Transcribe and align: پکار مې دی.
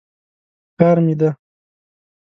پکار 0.75 0.97
مې 1.05 1.13
دی. 1.19 1.29